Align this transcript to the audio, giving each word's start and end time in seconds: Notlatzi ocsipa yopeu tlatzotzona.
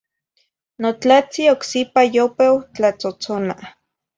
Notlatzi 0.85 1.45
ocsipa 1.53 2.01
yopeu 2.17 2.55
tlatzotzona. 2.73 3.53